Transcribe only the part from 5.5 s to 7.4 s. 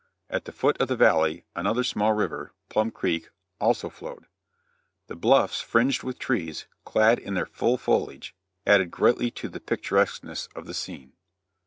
fringed with trees, clad in